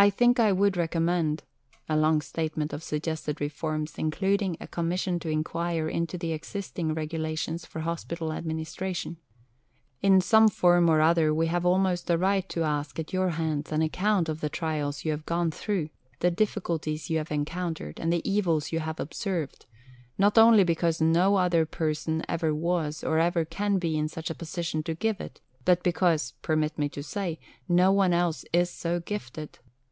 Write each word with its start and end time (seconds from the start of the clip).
I 0.00 0.10
think 0.10 0.38
I 0.38 0.52
would 0.52 0.76
recommend... 0.76 1.42
[a 1.88 1.96
long 1.96 2.20
statement 2.20 2.72
of 2.72 2.84
suggested 2.84 3.40
reforms, 3.40 3.96
including 3.98 4.56
"a 4.60 4.68
Commission 4.68 5.18
to 5.18 5.28
enquire 5.28 5.88
into 5.88 6.16
the 6.16 6.30
existing 6.32 6.94
Regulations 6.94 7.66
for 7.66 7.80
Hospital 7.80 8.32
Administration"]. 8.32 9.16
In 10.00 10.20
some 10.20 10.46
form 10.46 10.88
or 10.88 11.00
other 11.00 11.34
we 11.34 11.48
have 11.48 11.66
almost 11.66 12.08
a 12.10 12.16
right 12.16 12.48
to 12.50 12.62
ask 12.62 12.96
at 13.00 13.12
your 13.12 13.30
hands 13.30 13.72
an 13.72 13.82
account 13.82 14.28
of 14.28 14.40
the 14.40 14.48
trials 14.48 15.04
you 15.04 15.10
have 15.10 15.26
gone 15.26 15.50
through, 15.50 15.90
the 16.20 16.30
difficulties 16.30 17.10
you 17.10 17.18
have 17.18 17.32
encountered, 17.32 17.98
and 17.98 18.12
the 18.12 18.30
evils 18.30 18.70
you 18.70 18.78
have 18.78 19.00
observed 19.00 19.66
not 20.16 20.38
only 20.38 20.62
because 20.62 21.00
no 21.00 21.34
other 21.34 21.66
person 21.66 22.22
ever 22.28 22.54
was 22.54 23.02
or 23.02 23.28
can 23.46 23.78
be 23.78 23.98
in 23.98 24.06
such 24.06 24.30
a 24.30 24.34
position 24.36 24.80
to 24.84 24.94
give 24.94 25.20
it, 25.20 25.40
but 25.64 25.82
because, 25.82 26.34
permit 26.40 26.78
me 26.78 26.88
to 26.88 27.02
say, 27.02 27.40
no 27.68 27.90
one 27.90 28.12
else 28.12 28.44
is 28.52 28.70
so 28.70 29.00
gifted. 29.00 29.58